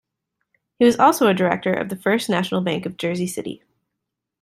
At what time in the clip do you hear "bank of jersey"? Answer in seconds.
2.61-3.27